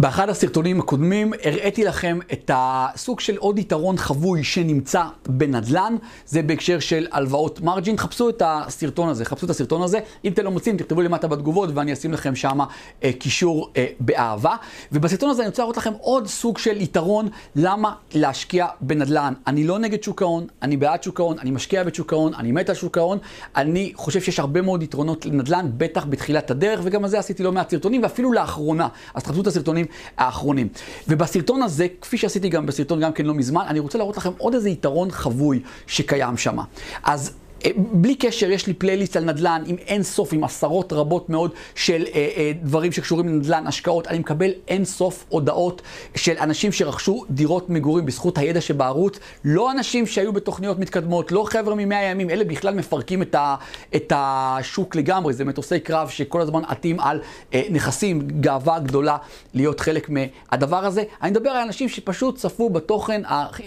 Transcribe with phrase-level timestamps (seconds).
[0.00, 6.78] באחד הסרטונים הקודמים הראיתי לכם את הסוג של עוד יתרון חבוי שנמצא בנדל"ן, זה בהקשר
[6.78, 7.96] של הלוואות margin.
[7.96, 9.98] חפשו את הסרטון הזה, חפשו את הסרטון הזה.
[10.24, 12.58] אם אתם לא מוצאים, תכתבו למטה בתגובות ואני אשים לכם שם
[13.04, 14.56] אה, קישור אה, באהבה.
[14.92, 19.34] ובסרטון הזה אני רוצה להראות לכם עוד סוג של יתרון למה להשקיע בנדל"ן.
[19.46, 22.68] אני לא נגד שוק ההון, אני בעד שוק ההון, אני משקיע בשוק ההון, אני מת
[22.68, 23.18] על שוק ההון.
[23.56, 27.52] אני חושב שיש הרבה מאוד יתרונות לנדל"ן, בטח בתחילת הדרך, וגם על זה עשיתי לא
[27.52, 28.88] מעט סרטונים, ואפילו לאחרונה.
[29.14, 29.86] אז תחפשו את הסרטונים
[30.16, 30.68] האחרונים.
[31.08, 34.54] ובסרטון הזה, כפי שעשיתי גם בסרטון גם כן לא מזמן, אני רוצה להראות לכם עוד
[34.54, 36.58] איזה יתרון חבוי שקיים שם.
[37.02, 37.32] אז
[37.76, 42.04] בלי קשר, יש לי פלייליסט על נדל"ן עם אין סוף, עם עשרות רבות מאוד של
[42.14, 44.06] אה, אה, דברים שקשורים לנדל"ן, השקעות.
[44.06, 45.82] אני מקבל אין סוף הודעות
[46.14, 49.18] של אנשים שרכשו דירות מגורים בזכות הידע שבערוץ.
[49.44, 53.54] לא אנשים שהיו בתוכניות מתקדמות, לא חבר'ה ממאה ימים, אלה בכלל מפרקים את, ה,
[53.96, 55.32] את השוק לגמרי.
[55.32, 57.20] זה מטוסי קרב שכל הזמן עטים על
[57.54, 59.16] אה, נכסים, גאווה גדולה
[59.54, 61.02] להיות חלק מהדבר הזה.
[61.22, 63.22] אני מדבר על אנשים שפשוט צפו בתוכן,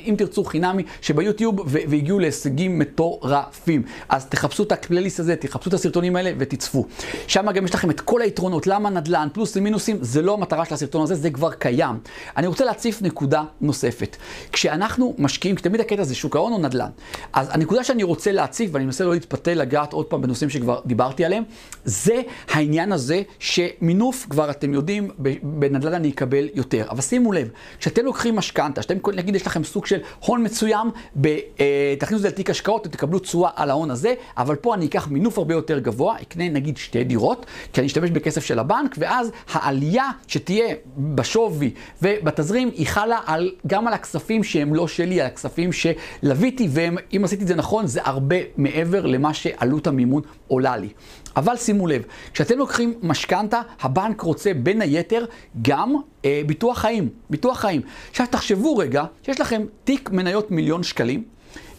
[0.06, 3.83] אם תרצו חינמי, שביוטיוב והגיעו להישגים מטורפים.
[4.10, 6.86] אז תחפשו את הפלייליסט הזה, תחפשו את הסרטונים האלה ותצפו.
[7.28, 10.74] שם גם יש לכם את כל היתרונות, למה נדל"ן, פלוס ומינוסים, זה לא המטרה של
[10.74, 11.96] הסרטון הזה, זה כבר קיים.
[12.38, 14.18] אני רוצה להציף נקודה נוספת.
[14.52, 16.90] כשאנחנו משקיעים, תמיד הקטע זה שוק ההון או נדל"ן.
[17.34, 21.26] אז הנקודה שאני רוצה להציף, ואני מנסה לא להתפתל לגעת עוד פעם בנושאים שכבר דיברתי
[21.26, 21.44] עליהם,
[21.86, 25.10] זה העניין הזה שמינוף, כבר אתם יודעים,
[25.44, 26.86] בנדל"ן אני אקבל יותר.
[26.90, 30.92] אבל שימו לב, כשאתם לוקחים משכנתה, שאתם נגיד יש לכם סוג של הון מסוים,
[31.26, 35.08] אה, תכניסו את זה לתיק השקעות ותקבלו תשואה על ההון הזה, אבל פה אני אקח
[35.08, 39.32] מינוף הרבה יותר גבוה, אקנה נגיד שתי דירות, כי אני אשתמש בכסף של הבנק, ואז
[39.52, 45.70] העלייה שתהיה בשווי ובתזרים, היא חלה על, גם על הכספים שהם לא שלי, על הכספים
[45.72, 50.90] שלוויתי, ואם עשיתי את זה נכון, זה הרבה מעבר למה שעלות המימון עולה לי.
[51.36, 52.02] אבל שימו לב,
[52.34, 55.26] כשאתם לוקחים משכנתה, הבנק רוצה בין היתר
[55.62, 57.10] גם אה, ביטוח חיים.
[57.30, 57.82] ביטוח חיים.
[58.10, 61.24] עכשיו תחשבו רגע, שיש לכם תיק מניות מיליון שקלים,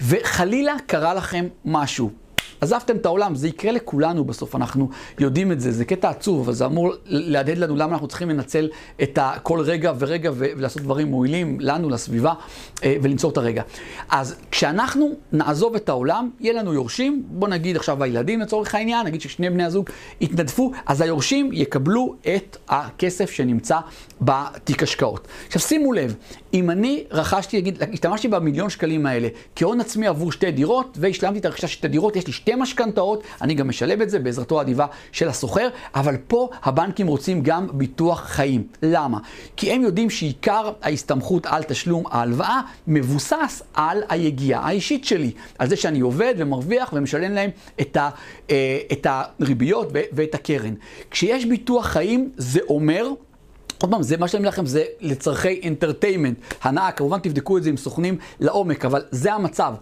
[0.01, 2.24] וחלילה קרה לכם משהו.
[2.65, 4.89] עזבתם את העולם, זה יקרה לכולנו בסוף, אנחנו
[5.19, 8.69] יודעים את זה, זה קטע עצוב, אבל זה אמור להדהד לנו למה אנחנו צריכים לנצל
[9.03, 12.33] את כל רגע ורגע ולעשות דברים מועילים לנו, לסביבה,
[12.85, 13.63] אה, ולמצוא את הרגע.
[14.09, 19.21] אז כשאנחנו נעזוב את העולם, יהיה לנו יורשים, בוא נגיד עכשיו הילדים לצורך העניין, נגיד
[19.21, 23.79] ששני בני הזוג יתנדפו, אז היורשים יקבלו את הכסף שנמצא
[24.21, 25.29] בתיק השקעות.
[25.47, 26.15] עכשיו שימו לב,
[26.55, 31.45] אם אני רכשתי, נגיד, השתמשתי במיליון שקלים האלה כהון עצמי עבור שתי דירות, והשלמתי את
[31.45, 34.87] הרכישה של שתי דירות, יש לי שתי משכנתאות, אני גם משלם את זה בעזרתו האדיבה
[35.13, 38.67] של הסוחר, אבל פה הבנקים רוצים גם ביטוח חיים.
[38.83, 39.19] למה?
[39.57, 45.77] כי הם יודעים שעיקר ההסתמכות על תשלום ההלוואה מבוסס על היגיעה האישית שלי, על זה
[45.77, 47.51] שאני עובד ומרוויח ומשלם להם
[47.81, 48.11] את, ה,
[48.51, 50.75] אה, את הריביות ואת הקרן.
[51.11, 53.09] כשיש ביטוח חיים, זה אומר...
[53.81, 57.71] עוד פעם, זה מה שאני אומר לכם, זה לצורכי אינטרטיימנט, הנאה, כמובן תבדקו את זה
[57.71, 59.75] עם סוכנים לעומק, אבל זה המצב.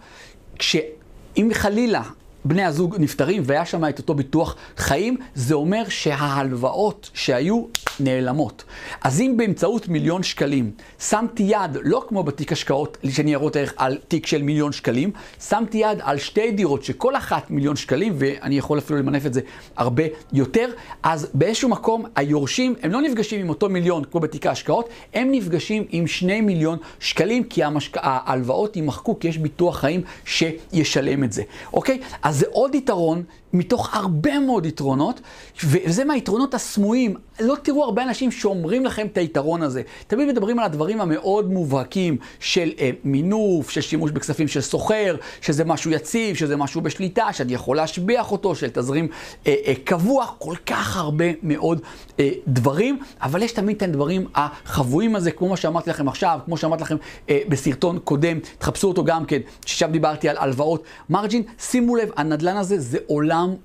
[0.59, 2.01] כשאם חלילה
[2.45, 7.63] בני הזוג נפטרים והיה שם את אותו ביטוח חיים, זה אומר שההלוואות שהיו
[7.99, 8.63] נעלמות.
[9.01, 14.25] אז אם באמצעות מיליון שקלים שמתי יד, לא כמו בתיק השקעות, שניירות ערך על תיק
[14.25, 15.11] של מיליון שקלים,
[15.47, 19.41] שמתי יד על שתי דירות שכל אחת מיליון שקלים, ואני יכול אפילו למנף את זה
[19.77, 20.03] הרבה
[20.33, 20.69] יותר,
[21.03, 25.83] אז באיזשהו מקום היורשים, הם לא נפגשים עם אותו מיליון כמו בתיק ההשקעות, הם נפגשים
[25.89, 27.97] עם שני מיליון שקלים, כי המשק...
[28.01, 31.43] ההלוואות יימחקו, כי יש ביטוח חיים שישלם את זה.
[31.73, 31.99] אוקיי?
[32.33, 33.23] זה עוד יתרון
[33.53, 35.21] מתוך הרבה מאוד יתרונות,
[35.63, 37.15] וזה מהיתרונות הסמויים.
[37.39, 39.81] לא תראו הרבה אנשים שאומרים לכם את היתרון הזה.
[40.07, 45.65] תמיד מדברים על הדברים המאוד מובהקים של אה, מינוף, של שימוש בכספים של סוחר, שזה
[45.65, 49.07] משהו יציב, שזה משהו בשליטה, שאני יכול להשביח אותו, של תזרים
[49.47, 51.81] אה, אה, קבוע, כל כך הרבה מאוד
[52.19, 56.57] אה, דברים, אבל יש תמיד את הדברים החבויים הזה, כמו מה שאמרתי לכם עכשיו, כמו
[56.57, 56.97] שאמרתי לכם
[57.29, 61.43] אה, בסרטון קודם, תחפשו אותו גם כן, ששם דיברתי על הלוואות מרג'ין.
[61.59, 63.55] שימו לב, הנדלן הזה זה עולם.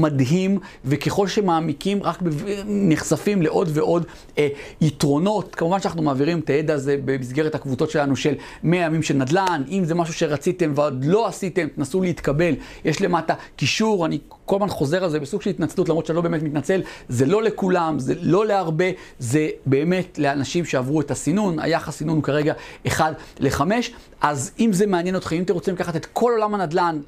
[0.00, 2.22] מדהים, וככל שמעמיקים רק
[2.66, 4.06] נחשפים לעוד ועוד
[4.38, 4.48] אה,
[4.80, 5.54] יתרונות.
[5.54, 9.84] כמובן שאנחנו מעבירים את הידע הזה במסגרת הקבוצות שלנו של 100 ימים של נדל"ן, אם
[9.84, 12.54] זה משהו שרציתם ועוד לא עשיתם, תנסו להתקבל.
[12.84, 16.22] יש למטה קישור, אני כל הזמן חוזר על זה בסוג של התנצלות, למרות שאני לא
[16.22, 18.84] באמת מתנצל, זה לא לכולם, זה לא להרבה,
[19.18, 22.52] זה באמת לאנשים שעברו את הסינון, היחס סינון הוא כרגע
[22.86, 23.62] 1 ל-5,
[24.20, 26.98] אז אם זה מעניין אתכם, אם אתם רוצים לקחת את כל עולם הנדל"ן,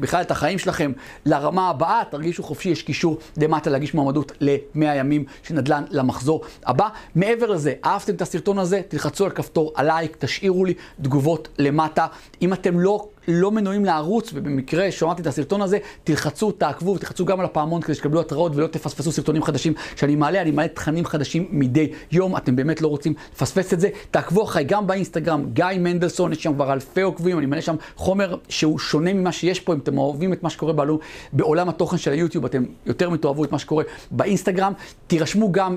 [0.00, 0.92] ובכלל את החיים שלכם,
[1.26, 6.88] לרמה הבאה, תרגישו חופשי, יש קישור למטה להגיש מועמדות ל-100 ימים של נדל"ן למחזור הבא.
[7.14, 12.06] מעבר לזה, אהבתם את הסרטון הזה, תלחצו על כפתור הלייק, תשאירו לי תגובות למטה.
[12.42, 17.40] אם אתם לא לא מנויים לערוץ, ובמקרה שמעתי את הסרטון הזה, תלחצו, תעקבו, תלחצו גם
[17.40, 21.48] על הפעמון כדי שתקבלו התראות ולא תפספסו סרטונים חדשים שאני מעלה, אני מעלה תכנים חדשים
[21.50, 23.88] מדי יום, אתם באמת לא רוצים לפספס את זה.
[24.10, 28.36] תעקבו אחריי גם באינסטגרם, גיא מנדלסון, יש שם כבר אלפי עוקבים, אני מעלה שם חומר
[28.48, 30.98] שהוא שונה ממה שיש פה, אם אתם אוהבים את מה שקורה בעלו,
[31.32, 34.72] בעולם התוכן של היוטיוב, אתם יותר מתאהבו את מה שקורה באינסטגרם.
[35.06, 35.76] תירשמו גם,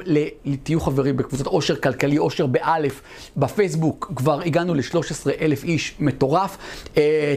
[0.64, 3.02] תהיו חברים בקבוצת עושר כלכלי, עושר באלף,
[3.38, 6.58] בפייסבוק, כבר הגענו ל-13 אלף איש, מטורף.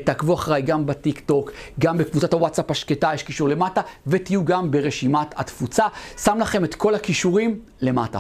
[0.07, 1.51] תעקבו אחריי גם בטיק טוק,
[1.81, 5.87] גם בקבוצת הוואטסאפ השקטה, יש קישור למטה, ותהיו גם ברשימת התפוצה.
[6.17, 8.19] שם לכם את כל הכישורים למטה.